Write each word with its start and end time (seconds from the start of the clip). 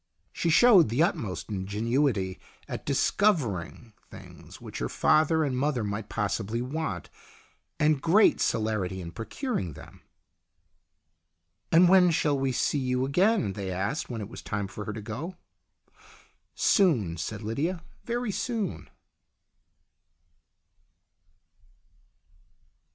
She 0.33 0.49
showed 0.49 0.89
the 0.89 1.03
utmost 1.03 1.47
in 1.49 1.67
genuity 1.67 2.39
at 2.67 2.87
discovering 2.87 3.93
things 4.09 4.59
which 4.59 4.79
her 4.79 4.89
father 4.89 5.43
and 5.43 5.55
mother 5.55 5.83
might 5.83 6.09
possibly 6.09 6.59
want, 6.59 7.11
and 7.79 8.01
great 8.01 8.41
celerity 8.41 8.99
in 8.99 9.11
procuring 9.11 9.73
them. 9.73 10.01
"And 11.71 11.87
when 11.87 12.09
shall 12.09 12.35
we 12.35 12.51
see 12.51 12.79
you 12.79 13.05
again?" 13.05 13.53
they 13.53 13.69
asked 13.69 14.09
when 14.09 14.21
it 14.21 14.27
was 14.27 14.41
time 14.41 14.67
for 14.67 14.85
her 14.85 14.93
to 14.93 15.01
go." 15.01 15.35
Soon," 16.55 17.15
said 17.15 17.43
Lydia." 17.43 17.83
Very 18.03 18.31
soon." 18.31 18.89